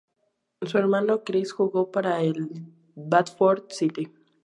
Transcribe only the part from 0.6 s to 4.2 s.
Su hermano, Chris, jugó para el Bradford City.